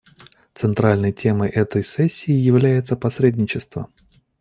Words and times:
Центральной 0.55 1.13
темой 1.13 1.47
этой 1.51 1.83
сессии 1.83 2.31
является 2.33 2.95
посредничество. 2.97 3.91